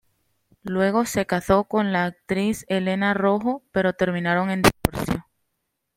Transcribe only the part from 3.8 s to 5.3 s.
terminaron en divorcio.